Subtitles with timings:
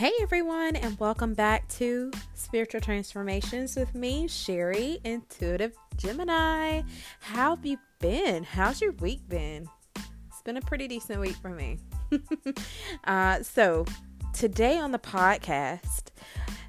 [0.00, 6.80] Hey everyone, and welcome back to Spiritual Transformations with me, Sherry, Intuitive Gemini.
[7.20, 8.44] How have you been?
[8.44, 9.68] How's your week been?
[9.96, 11.80] It's been a pretty decent week for me.
[13.04, 13.84] uh, so,
[14.32, 16.04] today on the podcast,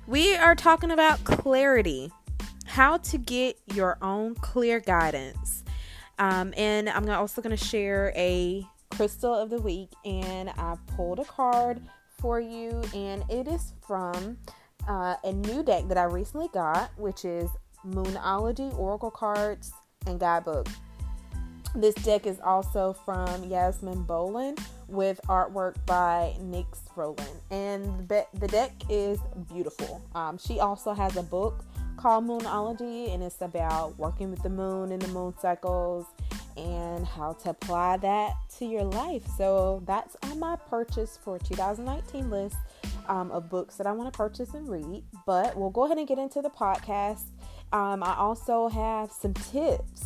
[0.08, 2.12] we are talking about clarity,
[2.66, 5.64] how to get your own clear guidance.
[6.20, 11.20] Um, and I'm also going to share a crystal of the week, and I pulled
[11.20, 11.82] a card
[12.22, 14.38] for you, and it is from
[14.88, 17.50] uh, a new deck that I recently got, which is
[17.86, 19.72] Moonology Oracle Cards
[20.06, 20.68] and Guidebook.
[21.74, 26.66] This deck is also from Yasmin Boland with artwork by Nyx
[26.96, 27.26] Rowan.
[27.50, 30.02] And the deck is beautiful.
[30.14, 31.64] Um, she also has a book
[31.96, 36.06] called Moonology, and it's about working with the moon and the moon cycles
[36.58, 39.24] and how to apply that to your life.
[39.38, 42.58] So that's on my purchase for 2019 list
[43.08, 45.04] um, of books that I want to purchase and read.
[45.26, 47.24] But we'll go ahead and get into the podcast.
[47.74, 50.06] Um, I also have some tips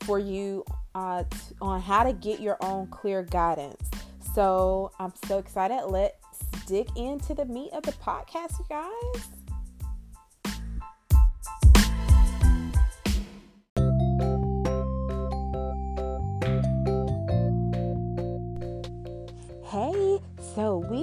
[0.00, 3.90] for you uh, t- on how to get your own clear guidance.
[4.34, 5.86] So I'm so excited.
[5.86, 6.16] Let's
[6.66, 9.35] dig into the meat of the podcast, you guys.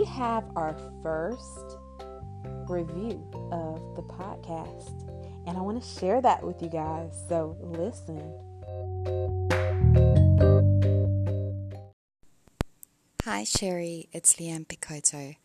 [0.04, 1.78] We have our first
[2.68, 5.08] review of the podcast,
[5.48, 7.24] and I want to share that with you guys.
[7.30, 8.20] So, listen.
[13.24, 14.10] Hi, Sherry.
[14.12, 15.38] It's Leanne Picotto.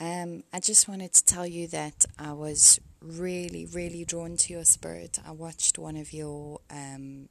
[0.00, 4.64] Um, I just wanted to tell you that I was really, really drawn to your
[4.64, 5.20] spirit.
[5.24, 7.28] I watched one of your um,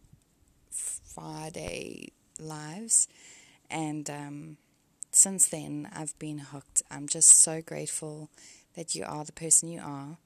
[0.72, 3.10] Friday lives,
[3.70, 4.58] and um,
[5.16, 6.84] since then, I've been hooked.
[6.92, 8.30] I'm just so grateful
[8.76, 10.18] that you are the person you are.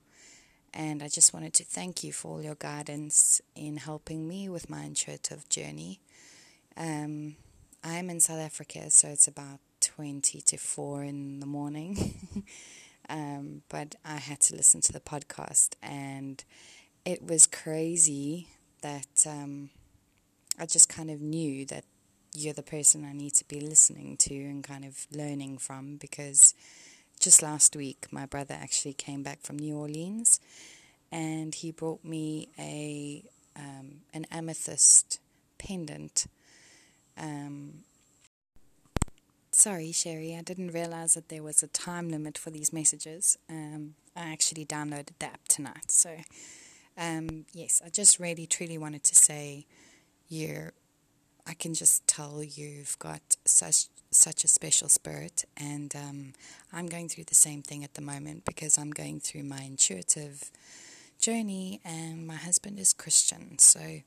[0.73, 4.67] And I just wanted to thank you for all your guidance in helping me with
[4.67, 5.99] my intuitive journey.
[6.75, 7.35] Um,
[7.83, 12.43] I'm in South Africa, so it's about 20 to 4 in the morning.
[13.09, 16.43] um, but I had to listen to the podcast, and
[17.05, 18.47] it was crazy
[18.81, 19.69] that um,
[20.59, 21.85] I just kind of knew that
[22.33, 26.53] you're the person I need to be listening to and kind of learning from because
[27.19, 30.39] just last week my brother actually came back from New Orleans
[31.11, 33.23] and he brought me a
[33.55, 35.19] um, an amethyst
[35.57, 36.27] pendant.
[37.17, 37.83] Um,
[39.51, 43.37] sorry, Sherry, I didn't realize that there was a time limit for these messages.
[43.49, 46.15] Um, I actually downloaded the app tonight, so
[46.97, 49.65] um, yes, I just really truly wanted to say
[50.29, 50.73] you're
[51.47, 56.33] I can just tell you've got such such a special spirit, and um,
[56.73, 60.51] I'm going through the same thing at the moment because I'm going through my intuitive
[61.19, 64.01] journey, and my husband is Christian, so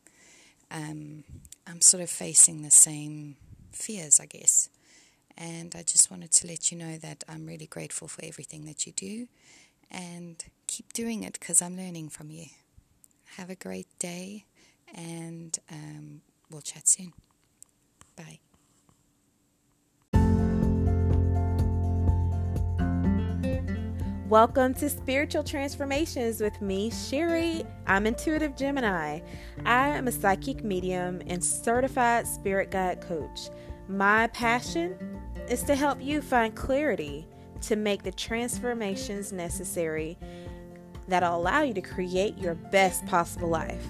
[0.71, 1.25] um,
[1.67, 3.37] I'm sort of facing the same
[3.73, 4.69] fears, I guess.
[5.37, 8.87] And I just wanted to let you know that I'm really grateful for everything that
[8.87, 9.29] you do,
[9.91, 12.47] and keep doing it because I'm learning from you.
[13.37, 14.45] Have a great day,
[14.95, 16.21] and um,
[16.53, 17.13] we'll chat soon.
[18.17, 18.39] Bye.
[24.29, 27.65] Welcome to Spiritual Transformations with me, Sherry.
[27.87, 29.21] I'm Intuitive Gemini.
[29.67, 33.51] I am a psychic medium and certified spirit guide coach.
[33.89, 34.97] My passion
[35.51, 37.27] is to help you find clarity
[37.63, 40.19] to make the transformations necessary
[41.09, 43.87] that'll allow you to create your best possible life.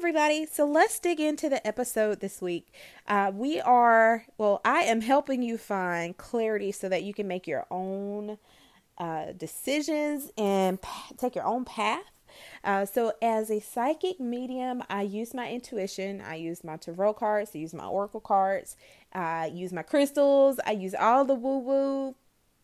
[0.00, 0.46] Everybody.
[0.46, 2.72] So let's dig into the episode this week.
[3.06, 7.46] Uh, we are, well, I am helping you find clarity so that you can make
[7.46, 8.38] your own
[8.96, 10.88] uh, decisions and p-
[11.18, 12.04] take your own path.
[12.64, 16.22] Uh, so, as a psychic medium, I use my intuition.
[16.22, 17.50] I use my tarot cards.
[17.54, 18.78] I use my oracle cards.
[19.12, 20.60] I use my crystals.
[20.64, 22.14] I use all the woo woo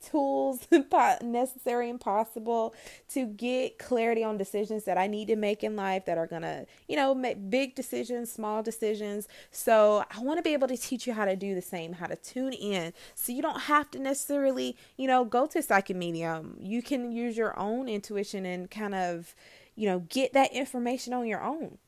[0.04, 0.66] tools
[1.22, 2.74] necessary and possible
[3.08, 6.42] to get clarity on decisions that I need to make in life that are going
[6.42, 9.28] to, you know, make big decisions, small decisions.
[9.50, 12.06] So, I want to be able to teach you how to do the same, how
[12.06, 12.92] to tune in.
[13.14, 16.56] So, you don't have to necessarily, you know, go to psychic medium.
[16.60, 19.34] You can use your own intuition and kind of,
[19.74, 21.78] you know, get that information on your own.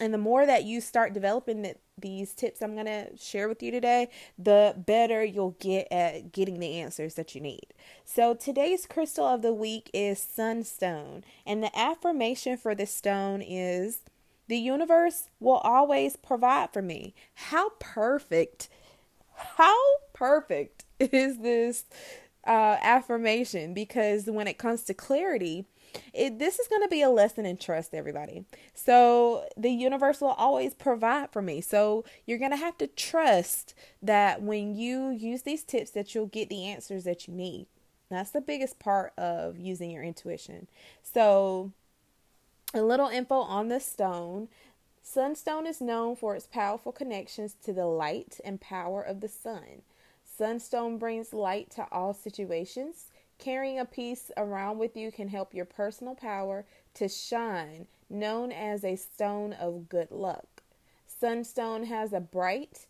[0.00, 3.62] And the more that you start developing it, these tips I'm going to share with
[3.62, 4.08] you today,
[4.38, 7.68] the better you'll get at getting the answers that you need.
[8.04, 14.02] So, today's crystal of the week is sunstone, and the affirmation for this stone is
[14.48, 17.14] The universe will always provide for me.
[17.34, 18.68] How perfect,
[19.56, 19.78] how
[20.12, 21.84] perfect is this
[22.46, 23.74] uh, affirmation?
[23.74, 25.66] Because when it comes to clarity,
[26.12, 28.44] it, this is going to be a lesson in trust, everybody.
[28.74, 31.60] So the universe will always provide for me.
[31.60, 36.26] So you're going to have to trust that when you use these tips, that you'll
[36.26, 37.66] get the answers that you need.
[38.10, 40.68] That's the biggest part of using your intuition.
[41.02, 41.72] So
[42.74, 44.48] a little info on the stone.
[45.02, 49.82] Sunstone is known for its powerful connections to the light and power of the sun.
[50.36, 53.06] Sunstone brings light to all situations.
[53.38, 56.64] Carrying a piece around with you can help your personal power
[56.94, 60.62] to shine, known as a stone of good luck.
[61.06, 62.86] Sunstone has a bright,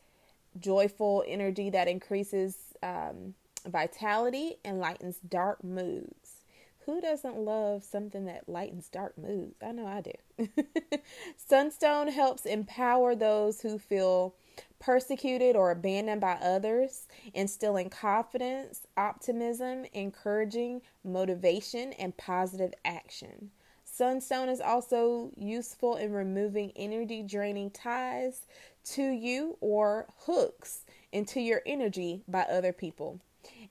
[0.59, 3.35] joyful energy that increases um,
[3.67, 6.45] vitality and lightens dark moods.
[6.87, 9.55] Who doesn't love something that lightens dark moods?
[9.63, 10.49] I know I do.
[11.37, 14.35] Sunstone helps empower those who feel
[14.79, 23.51] persecuted or abandoned by others, instilling confidence, optimism, encouraging motivation, and positive action.
[23.85, 28.47] Sunstone is also useful in removing energy draining ties
[28.85, 33.21] to you or hooks into your energy by other people.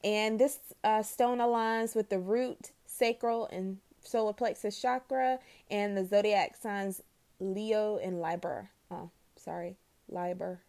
[0.03, 5.39] And this uh, stone aligns with the root, sacral, and solar plexus chakra
[5.69, 7.01] and the zodiac signs
[7.39, 8.69] Leo and Libra.
[8.89, 9.77] Oh, sorry,
[10.07, 10.59] Libra.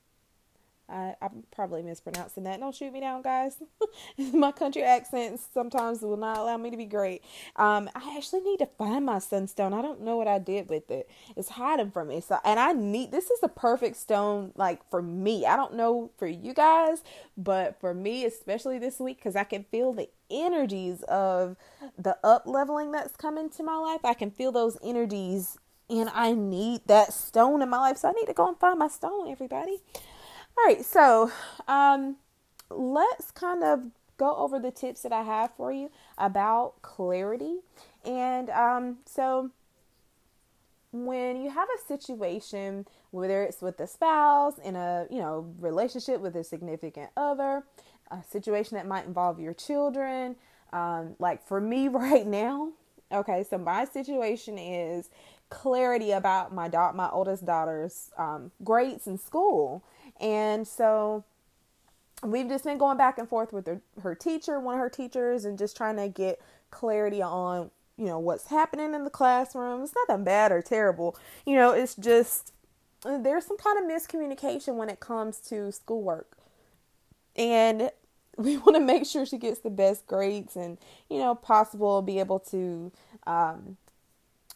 [0.92, 2.60] I, I'm probably mispronouncing that.
[2.60, 3.56] Don't shoot me down, guys.
[4.32, 7.22] my country accents sometimes will not allow me to be great.
[7.56, 9.72] Um, I actually need to find my sunstone.
[9.72, 11.08] I don't know what I did with it.
[11.34, 12.20] It's hiding from me.
[12.20, 15.46] So, and I need this is a perfect stone, like for me.
[15.46, 17.02] I don't know for you guys,
[17.36, 21.56] but for me, especially this week, because I can feel the energies of
[21.98, 24.00] the up leveling that's coming to my life.
[24.04, 25.56] I can feel those energies,
[25.88, 27.96] and I need that stone in my life.
[27.96, 29.78] So I need to go and find my stone, everybody.
[30.62, 31.32] All right, so
[31.66, 32.18] um,
[32.70, 33.80] let's kind of
[34.16, 37.56] go over the tips that I have for you about clarity.
[38.04, 39.50] And um, so,
[40.92, 46.20] when you have a situation, whether it's with a spouse, in a you know relationship
[46.20, 47.64] with a significant other,
[48.12, 50.36] a situation that might involve your children,
[50.72, 52.70] um, like for me right now,
[53.10, 55.10] okay, so my situation is
[55.50, 59.82] clarity about my daughter, my oldest daughter's um, grades in school
[60.22, 61.24] and so
[62.22, 65.44] we've just been going back and forth with her, her teacher, one of her teachers,
[65.44, 66.40] and just trying to get
[66.70, 69.82] clarity on, you know, what's happening in the classroom.
[69.82, 71.18] It's nothing bad or terrible.
[71.44, 72.52] You know, it's just
[73.02, 76.36] there's some kind of miscommunication when it comes to schoolwork.
[77.34, 77.90] And
[78.38, 80.78] we want to make sure she gets the best grades and,
[81.10, 82.92] you know, possible be able to
[83.26, 83.76] um,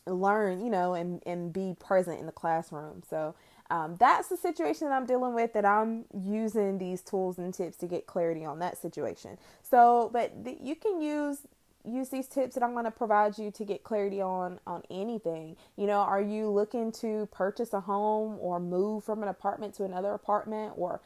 [0.07, 3.03] learn, you know, and, and be present in the classroom.
[3.11, 3.35] So
[3.71, 7.77] um, that's the situation that I'm dealing with that I'm using these tools and tips
[7.79, 9.39] to get clarity on that situation.
[9.63, 11.39] So, but th- you can use
[11.89, 15.57] use these tips that I'm going to provide you to get clarity on on anything.
[15.77, 19.85] You know, are you looking to purchase a home or move from an apartment to
[19.85, 21.01] another apartment or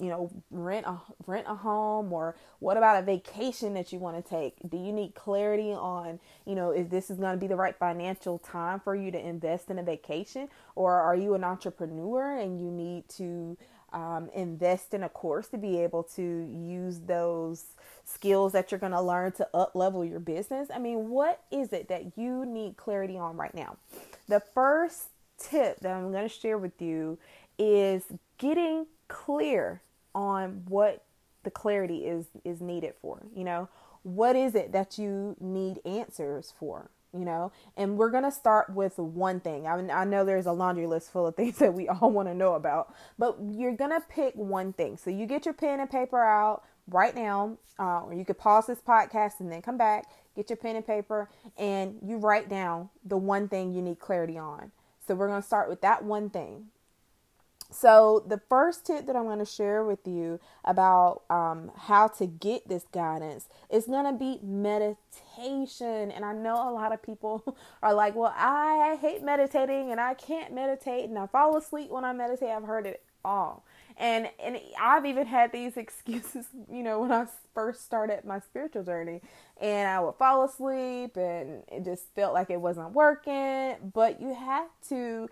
[0.00, 4.22] you know, rent a rent a home or what about a vacation that you want
[4.22, 4.56] to take?
[4.68, 7.76] Do you need clarity on, you know, if this is going to be the right
[7.76, 12.60] financial time for you to invest in a vacation or are you an entrepreneur and
[12.60, 13.56] you need to
[13.94, 17.64] um, invest in a course to be able to use those
[18.04, 20.68] skills that you're going to learn to up level your business.
[20.74, 23.76] I mean, what is it that you need clarity on right now?
[24.26, 27.18] The first tip that I'm going to share with you
[27.56, 28.04] is
[28.38, 29.80] getting clear
[30.14, 31.04] on what
[31.42, 33.68] the clarity is is needed for, you know?
[34.02, 36.90] What is it that you need answers for?
[37.14, 40.46] you know and we're going to start with one thing I, mean, I know there's
[40.46, 43.76] a laundry list full of things that we all want to know about but you're
[43.76, 47.56] going to pick one thing so you get your pen and paper out right now
[47.78, 50.06] uh, or you could pause this podcast and then come back
[50.36, 54.36] get your pen and paper and you write down the one thing you need clarity
[54.36, 54.72] on
[55.06, 56.66] so we're going to start with that one thing
[57.70, 62.26] so, the first tip that I'm going to share with you about um, how to
[62.26, 66.10] get this guidance is going to be meditation.
[66.10, 70.14] And I know a lot of people are like, well, I hate meditating and I
[70.14, 72.50] can't meditate and I fall asleep when I meditate.
[72.50, 73.64] I've heard it all.
[73.96, 78.82] And and I've even had these excuses, you know, when I first started my spiritual
[78.82, 79.20] journey,
[79.60, 83.76] and I would fall asleep, and it just felt like it wasn't working.
[83.92, 85.28] But you have to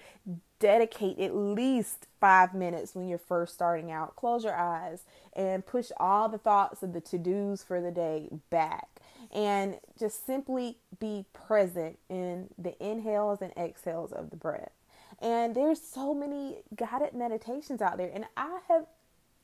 [0.62, 4.14] dedicate at least five minutes when you're first starting out.
[4.14, 5.02] Close your eyes
[5.32, 8.88] and push all the thoughts of the to dos for the day back.
[9.34, 14.70] And just simply be present in the inhales and exhales of the breath.
[15.22, 18.10] And there's so many guided meditations out there.
[18.12, 18.86] And I have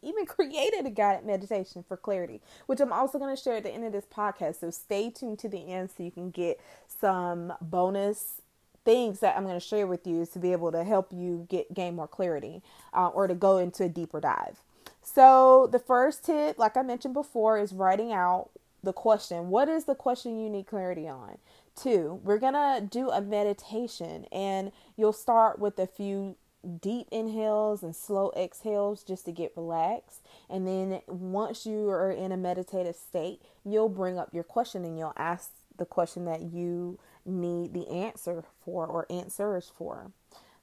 [0.02, 3.70] even created a guided meditation for clarity, which I'm also going to share at the
[3.70, 4.60] end of this podcast.
[4.60, 8.42] So stay tuned to the end so you can get some bonus
[8.84, 11.74] things that I'm going to share with you to be able to help you get
[11.74, 12.62] gain more clarity
[12.94, 14.62] uh, or to go into a deeper dive.
[15.02, 18.50] So the first tip, like I mentioned before, is writing out
[18.82, 19.48] the question.
[19.50, 21.38] What is the question you need clarity on?
[21.74, 26.36] Two, we're gonna do a meditation, and you'll start with a few
[26.80, 30.26] deep inhales and slow exhales just to get relaxed.
[30.50, 34.98] And then once you are in a meditative state, you'll bring up your question and
[34.98, 40.10] you'll ask the question that you need the answer for or answers for.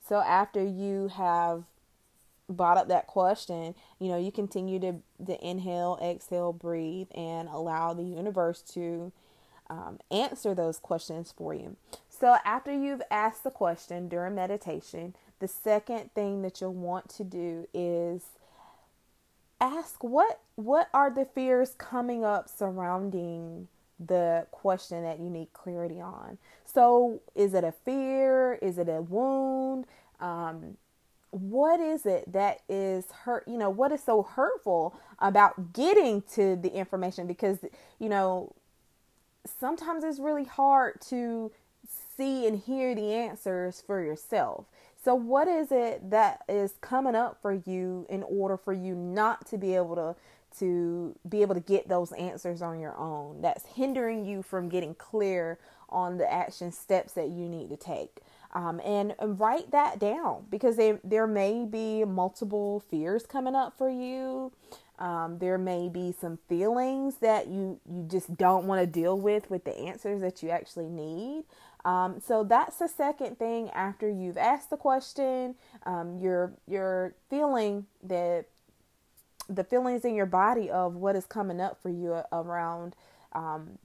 [0.07, 1.63] So after you have
[2.49, 7.93] brought up that question, you know, you continue to, to inhale, exhale, breathe, and allow
[7.93, 9.11] the universe to
[9.69, 11.75] um, answer those questions for you.
[12.09, 17.23] So after you've asked the question during meditation, the second thing that you'll want to
[17.23, 18.23] do is
[19.59, 23.67] ask what what are the fears coming up surrounding
[23.99, 26.37] the question that you need clarity on.
[26.65, 28.55] So, is it a fear?
[28.61, 29.85] Is it a wound?
[30.19, 30.77] Um,
[31.35, 33.45] what is it that is hurt?
[33.47, 37.27] You know, what is so hurtful about getting to the information?
[37.27, 37.59] Because,
[37.99, 38.53] you know,
[39.45, 41.51] sometimes it's really hard to
[42.17, 44.65] see and hear the answers for yourself.
[45.03, 49.45] So, what is it that is coming up for you in order for you not
[49.47, 50.15] to be able to
[50.59, 53.41] to be able to get those answers on your own?
[53.41, 58.21] That's hindering you from getting clear on the action steps that you need to take.
[58.55, 63.77] Um, and, and write that down because they, there may be multiple fears coming up
[63.77, 64.53] for you.
[64.97, 69.49] Um, there may be some feelings that you you just don't want to deal with
[69.49, 71.43] with the answers that you actually need.
[71.83, 77.85] Um, so that's the second thing after you've asked the question, um, you're you're feeling
[78.03, 78.45] that
[79.49, 82.95] the feelings in your body of what is coming up for you around
[83.33, 83.77] um,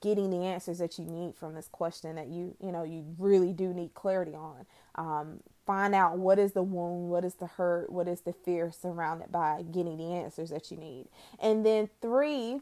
[0.00, 3.52] getting the answers that you need from this question that you you know you really
[3.52, 4.66] do need clarity on.
[4.94, 8.72] Um, find out what is the wound, what is the hurt, what is the fear
[8.72, 11.06] surrounded by getting the answers that you need,
[11.40, 12.60] and then three.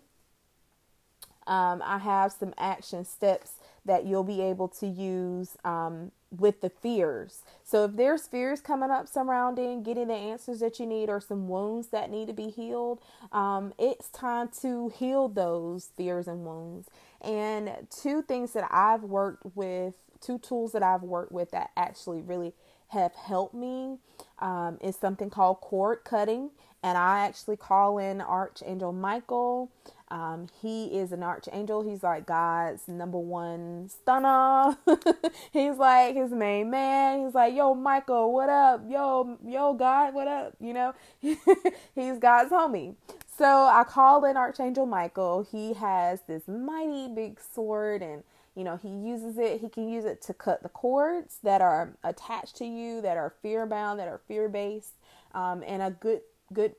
[1.46, 6.70] Um, I have some action steps that you'll be able to use um, with the
[6.70, 7.42] fears.
[7.64, 11.48] So if there's fears coming up surrounding getting the answers that you need or some
[11.48, 13.00] wounds that need to be healed,
[13.32, 16.88] um, it's time to heal those fears and wounds.
[17.24, 22.22] And two things that I've worked with, two tools that I've worked with that actually
[22.22, 22.52] really
[22.88, 23.98] have helped me
[24.38, 26.50] um, is something called cord cutting.
[26.82, 29.70] And I actually call in Archangel Michael
[30.14, 31.82] um, he is an archangel.
[31.82, 34.76] He's like God's number one stunner.
[35.52, 37.24] he's like his main man.
[37.24, 38.82] He's like, yo, Michael, what up?
[38.88, 40.54] Yo, yo, God, what up?
[40.60, 42.94] You know, he's God's homie.
[43.36, 45.46] So I call in Archangel Michael.
[45.50, 48.22] He has this mighty big sword and
[48.54, 51.96] you know he uses it he can use it to cut the cords that are
[52.04, 54.94] attached to you that are fear bound that are fear based
[55.34, 56.20] um, and a good
[56.52, 56.76] good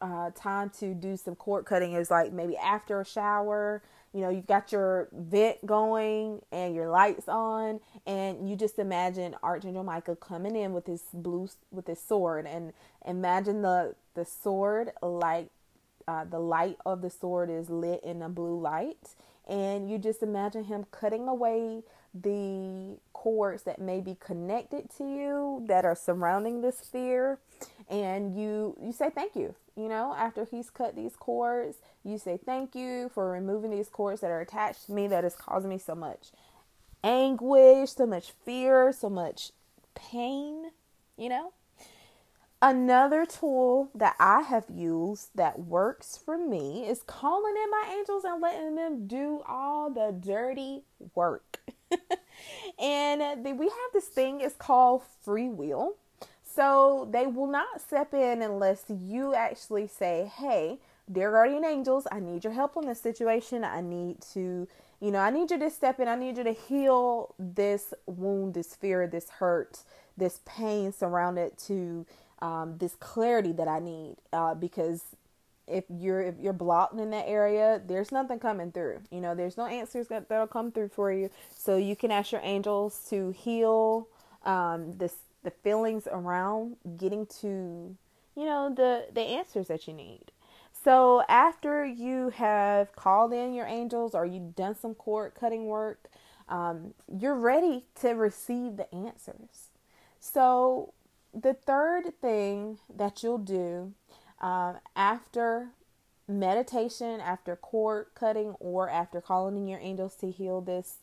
[0.00, 3.82] uh, time to do some cord cutting is like maybe after a shower.
[4.14, 9.36] You know, you've got your vent going and your lights on, and you just imagine
[9.42, 12.72] Archangel Michael coming in with his blue with his sword, and
[13.06, 15.50] imagine the the sword like
[16.08, 19.10] uh, the light of the sword is lit in a blue light,
[19.48, 21.82] and you just imagine him cutting away
[22.14, 27.38] the cords that may be connected to you that are surrounding this fear
[27.90, 32.38] and you you say thank you you know after he's cut these cords you say
[32.44, 35.78] thank you for removing these cords that are attached to me that is causing me
[35.78, 36.28] so much
[37.04, 39.52] anguish so much fear so much
[39.94, 40.70] pain
[41.16, 41.52] you know
[42.60, 48.24] Another tool that I have used that works for me is calling in my angels
[48.24, 50.82] and letting them do all the dirty
[51.14, 51.60] work.
[52.80, 55.98] and the, we have this thing, it's called free will.
[56.42, 62.18] So they will not step in unless you actually say, hey, dear guardian angels, I
[62.18, 63.62] need your help on this situation.
[63.62, 64.66] I need to,
[65.00, 66.08] you know, I need you to step in.
[66.08, 69.84] I need you to heal this wound, this fear, this hurt,
[70.16, 72.04] this pain surrounded to
[72.40, 74.16] um, this clarity that I need.
[74.32, 75.02] Uh, because
[75.66, 79.00] if you're if you're blocked in that area, there's nothing coming through.
[79.10, 81.30] You know, there's no answers that that'll come through for you.
[81.56, 84.08] So you can ask your angels to heal
[84.44, 87.96] um, this the feelings around getting to
[88.36, 90.32] you know the the answers that you need.
[90.84, 96.08] So after you have called in your angels or you've done some cord cutting work,
[96.48, 99.68] um, you're ready to receive the answers.
[100.20, 100.92] So,
[101.34, 103.92] the third thing that you'll do
[104.40, 105.68] um, after
[106.26, 110.96] meditation, after cord cutting, or after calling in your angels to heal this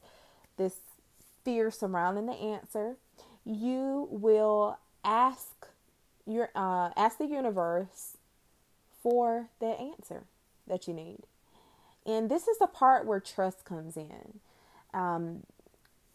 [0.58, 0.78] this
[1.44, 2.96] fear surrounding the answer,
[3.46, 5.68] you will ask
[6.26, 8.18] your uh, ask the universe
[9.02, 10.24] for the answer
[10.68, 11.20] that you need.
[12.06, 14.40] And this is the part where trust comes in.
[14.94, 15.44] Um,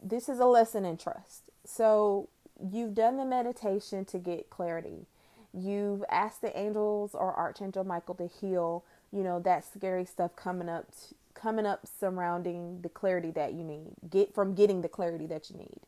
[0.01, 1.43] this is a lesson in trust.
[1.65, 2.29] So
[2.71, 5.07] you've done the meditation to get clarity.
[5.53, 10.69] You've asked the angels or Archangel Michael to heal, you know, that scary stuff coming
[10.69, 13.91] up t- coming up surrounding the clarity that you need.
[14.09, 15.79] Get from getting the clarity that you need.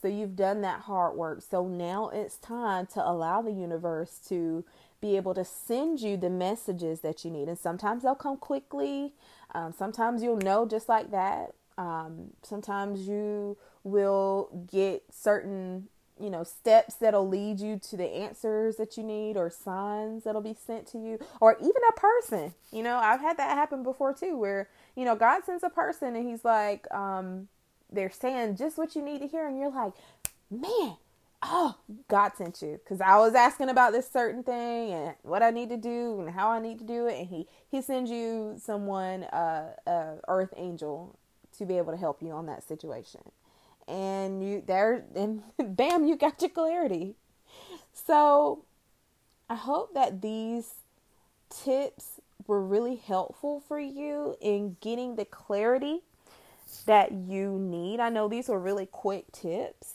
[0.00, 1.42] So you've done that hard work.
[1.42, 4.64] So now it's time to allow the universe to
[5.00, 7.48] be able to send you the messages that you need.
[7.48, 9.14] And sometimes they'll come quickly.
[9.54, 11.54] Um, sometimes you'll know just like that.
[11.78, 15.88] Um, sometimes you will get certain,
[16.20, 20.40] you know, steps that'll lead you to the answers that you need or signs that'll
[20.40, 22.54] be sent to you or even a person.
[22.70, 26.14] You know, I've had that happen before too, where, you know, God sends a person
[26.16, 27.48] and he's like, um,
[27.90, 29.46] they're saying just what you need to hear.
[29.46, 29.92] And you're like,
[30.50, 30.96] man,
[31.42, 31.76] oh,
[32.08, 32.78] God sent you.
[32.82, 36.30] Because I was asking about this certain thing and what I need to do and
[36.30, 37.18] how I need to do it.
[37.18, 41.18] And he, he sends you someone, uh, uh, earth angel
[41.58, 43.20] to be able to help you on that situation.
[43.88, 45.42] And you there and
[45.76, 47.14] bam, you got your clarity.
[47.92, 48.64] So
[49.48, 50.74] I hope that these
[51.48, 56.00] tips were really helpful for you in getting the clarity
[56.86, 58.00] that you need.
[58.00, 59.94] I know these were really quick tips,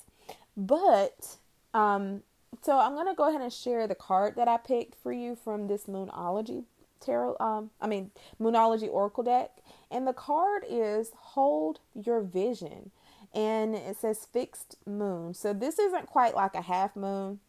[0.55, 1.37] but
[1.73, 2.21] um,
[2.61, 5.67] so I'm gonna go ahead and share the card that I picked for you from
[5.67, 6.63] this Moonology
[6.99, 7.37] tarot.
[7.39, 8.11] Um, I mean
[8.41, 9.51] Moonology Oracle deck,
[9.91, 12.91] and the card is Hold Your Vision,
[13.35, 15.33] and it says Fixed Moon.
[15.33, 17.39] So this isn't quite like a half moon.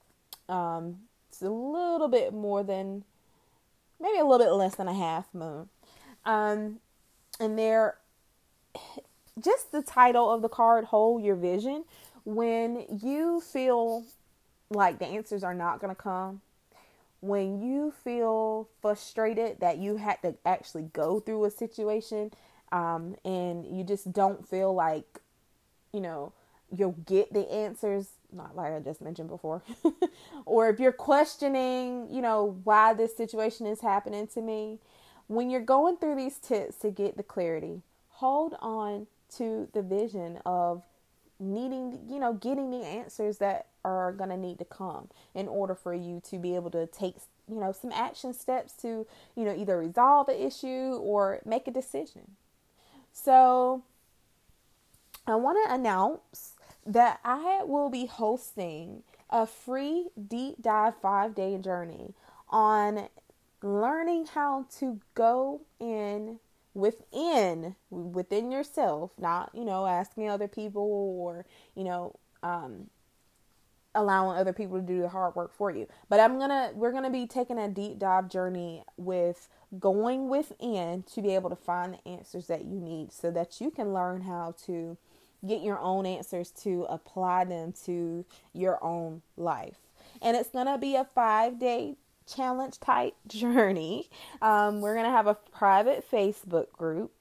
[0.48, 0.98] Um,
[1.28, 3.04] it's a little bit more than,
[4.00, 5.68] maybe a little bit less than a half moon.
[6.24, 6.80] Um,
[7.38, 7.98] and there,
[9.40, 11.84] just the title of the card, Hold Your Vision,
[12.24, 14.04] when you feel
[14.70, 16.40] like the answers are not going to come,
[17.20, 22.32] when you feel frustrated that you had to actually go through a situation
[22.72, 25.20] um, and you just don't feel like,
[25.96, 26.34] you know,
[26.70, 29.62] you'll get the answers, not like I just mentioned before,
[30.44, 34.78] or if you're questioning, you know, why this situation is happening to me,
[35.26, 37.80] when you're going through these tips to get the clarity,
[38.10, 39.06] hold on
[39.38, 40.82] to the vision of
[41.40, 45.74] needing, you know, getting the answers that are going to need to come in order
[45.74, 47.16] for you to be able to take,
[47.48, 51.70] you know, some action steps to, you know, either resolve the issue or make a
[51.70, 52.32] decision.
[53.14, 53.82] So,
[55.26, 56.52] I want to announce
[56.86, 62.14] that I will be hosting a free deep dive five day journey
[62.48, 63.08] on
[63.62, 66.38] learning how to go in
[66.74, 72.88] within within yourself not you know asking other people or you know um,
[73.94, 75.88] allowing other people to do the hard work for you.
[76.08, 79.48] But i'm gonna we're gonna be taking a deep dive journey with
[79.80, 83.70] going within to be able to find the answers that you need so that you
[83.72, 84.96] can learn how to
[85.46, 89.78] get your own answers to apply them to your own life
[90.22, 94.10] and it's gonna be a five day challenge type journey.
[94.42, 97.12] Um, we're going to have a private Facebook group.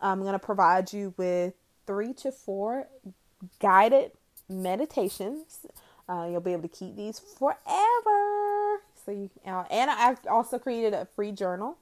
[0.00, 1.54] I'm going to provide you with
[1.86, 2.88] three to four
[3.60, 4.12] guided
[4.48, 5.66] meditations.
[6.08, 8.82] Uh, you'll be able to keep these forever.
[9.04, 11.78] So you uh, and I've also created a free journal,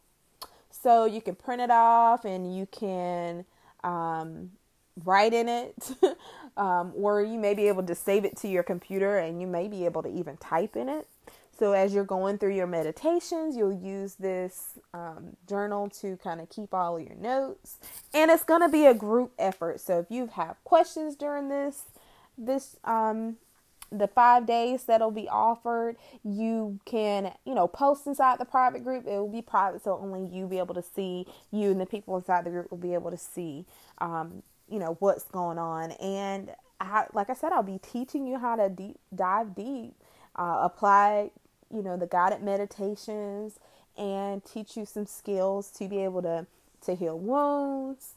[0.70, 3.44] so you can print it off and you can
[3.82, 4.52] um,
[5.04, 5.74] write in it,
[6.56, 9.68] um, or you may be able to save it to your computer and you may
[9.68, 11.06] be able to even type in it.
[11.58, 16.50] So, as you're going through your meditations, you'll use this um, journal to kind of
[16.50, 17.78] keep all your notes,
[18.12, 19.80] and it's going to be a group effort.
[19.80, 21.84] So, if you have questions during this,
[22.36, 23.36] this um,
[23.90, 29.06] the five days that'll be offered, you can you know post inside the private group.
[29.06, 31.26] It will be private, so only you be able to see.
[31.50, 33.64] You and the people inside the group will be able to see,
[33.98, 35.92] um, you know, what's going on.
[35.92, 39.94] And I, like I said, I'll be teaching you how to deep dive deep.
[40.34, 41.30] Uh, apply
[41.72, 43.58] you know, the guided meditations
[43.96, 46.46] and teach you some skills to be able to
[46.84, 48.12] to heal wounds,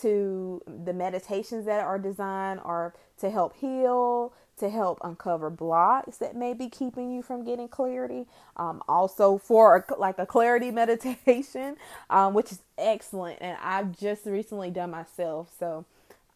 [0.00, 6.36] to the meditations that are designed are to help heal, to help uncover blocks that
[6.36, 8.26] may be keeping you from getting clarity.
[8.56, 11.76] Um, also for a, like a clarity meditation,
[12.10, 15.52] um, which is excellent, and I've just recently done myself.
[15.58, 15.84] So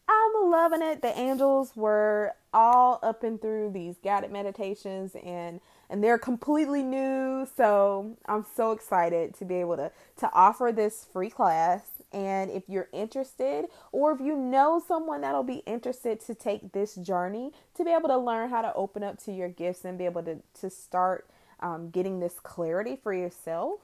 [0.07, 1.01] I'm loving it.
[1.01, 5.59] The angels were all up and through these guided meditations and
[5.89, 7.47] and they're completely new.
[7.57, 11.81] So I'm so excited to be able to to offer this free class.
[12.13, 16.95] And if you're interested, or if you know someone that'll be interested to take this
[16.95, 20.05] journey, to be able to learn how to open up to your gifts and be
[20.05, 21.27] able to, to start
[21.59, 23.79] um, getting this clarity for yourself,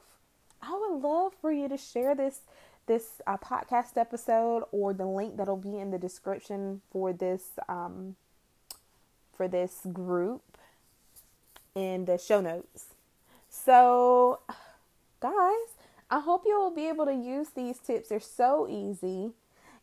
[0.62, 2.40] I would love for you to share this
[2.86, 8.16] this uh, podcast episode or the link that'll be in the description for this um,
[9.36, 10.42] for this group
[11.74, 12.86] in the show notes.
[13.48, 14.40] So,
[15.20, 15.74] guys,
[16.12, 18.10] I hope you will be able to use these tips.
[18.10, 19.30] They're so easy,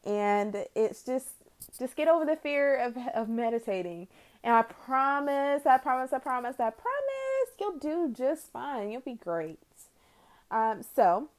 [0.06, 1.30] and it's just
[1.78, 4.08] just get over the fear of of meditating.
[4.44, 8.92] And I promise, I promise, I promise, I promise, you'll do just fine.
[8.92, 9.58] You'll be great.
[10.52, 11.30] Um, so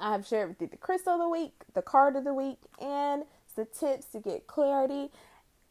[0.00, 3.22] I've shared with you the crystal of the week, the card of the week, and
[3.54, 5.10] the tips to get clarity.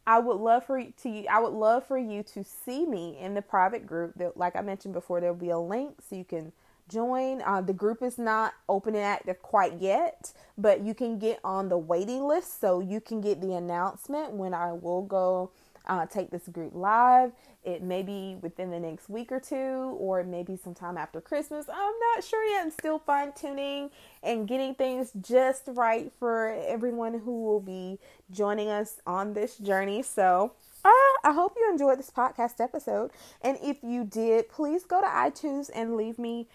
[0.06, 3.34] I would love for you to I would love for you to see me in
[3.34, 4.14] the private group.
[4.14, 6.52] That, like I mentioned before, there'll be a link so you can
[6.88, 7.42] join.
[7.42, 11.68] Uh, the group is not open and active quite yet, but you can get on
[11.68, 15.50] the waiting list so you can get the announcement when I will go
[15.86, 17.32] uh, take this group live.
[17.64, 21.66] It may be within the next week or two, or maybe sometime after Christmas.
[21.68, 22.62] I'm not sure yet.
[22.64, 23.90] I'm still fine tuning
[24.22, 27.98] and getting things just right for everyone who will be
[28.30, 30.02] joining us on this journey.
[30.02, 30.52] So,
[30.84, 30.88] uh,
[31.24, 33.10] I hope you enjoyed this podcast episode.
[33.42, 36.46] And if you did, please go to iTunes and leave me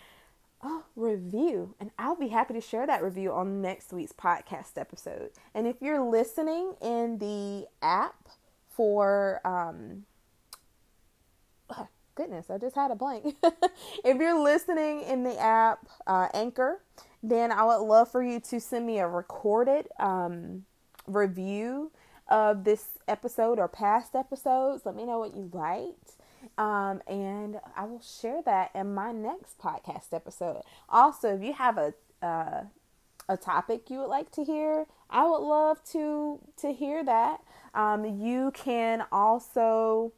[0.64, 1.76] a review.
[1.80, 5.32] And I'll be happy to share that review on next week's podcast episode.
[5.54, 8.30] And if you're listening in the app,
[8.72, 10.06] for um
[12.16, 13.36] goodness, I just had a blank.
[14.06, 16.82] if you're listening in the app uh, Anchor,
[17.24, 20.66] then I would love for you to send me a recorded um,
[21.08, 21.92] review
[22.28, 24.86] of this episode or past episodes.
[24.86, 26.18] Let me know what you liked.
[26.62, 30.62] Um, and I will share that in my next podcast episode.
[30.88, 32.66] Also, if you have a uh,
[33.28, 37.42] a topic you would like to hear, I would love to to hear that.
[37.74, 40.14] Um, you can also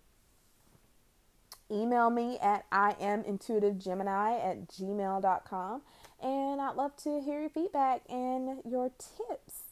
[1.72, 5.82] email me at I am intuitive Gemini at gmail.com
[6.22, 9.63] and I'd love to hear your feedback and your tips.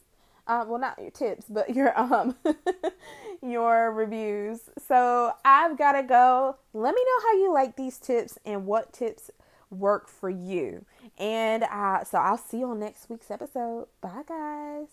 [0.46, 2.36] Uh, well, not your tips, but your um
[3.42, 4.60] your reviews.
[4.86, 6.56] So I've got to go.
[6.72, 9.30] Let me know how you like these tips and what tips
[9.70, 10.84] work for you.
[11.18, 13.86] And uh, so I'll see you on next week's episode.
[14.00, 14.88] Bye, guys.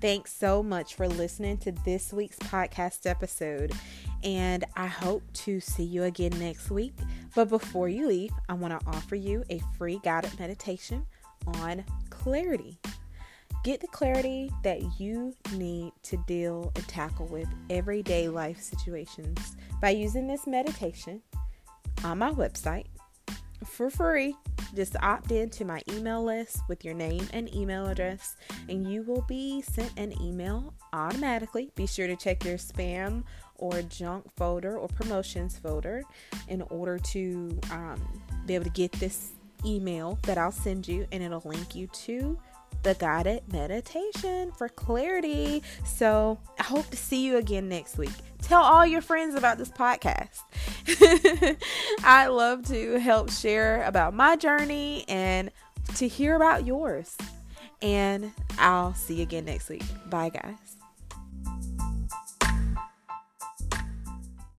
[0.00, 3.72] Thanks so much for listening to this week's podcast episode,
[4.22, 6.94] and I hope to see you again next week.
[7.36, 11.04] But before you leave, I want to offer you a free guided meditation
[11.46, 12.78] on clarity.
[13.62, 19.90] Get the clarity that you need to deal and tackle with everyday life situations by
[19.90, 21.20] using this meditation
[22.04, 22.86] on my website
[23.66, 24.34] for free.
[24.74, 28.36] Just opt in to my email list with your name and email address,
[28.68, 31.70] and you will be sent an email automatically.
[31.74, 33.24] Be sure to check your spam
[33.58, 36.02] or junk folder or promotions folder
[36.48, 39.32] in order to um, be able to get this
[39.64, 42.38] email that I'll send you, and it'll link you to
[42.82, 45.62] the guided meditation for clarity.
[45.84, 48.12] So I hope to see you again next week.
[48.42, 50.40] Tell all your friends about this podcast.
[52.04, 55.50] I love to help share about my journey and
[55.96, 57.16] to hear about yours.
[57.82, 59.84] And I'll see you again next week.
[60.08, 60.65] Bye, guys.